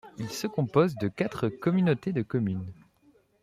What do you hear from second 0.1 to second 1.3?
Il se compose de